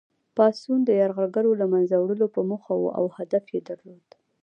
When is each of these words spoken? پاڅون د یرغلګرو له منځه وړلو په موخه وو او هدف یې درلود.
پاڅون 0.35 0.79
د 0.85 0.89
یرغلګرو 1.01 1.51
له 1.61 1.65
منځه 1.73 1.95
وړلو 1.97 2.27
په 2.35 2.41
موخه 2.49 2.73
وو 2.77 2.93
او 2.97 3.05
هدف 3.17 3.45
یې 3.53 3.61
درلود. 3.69 4.07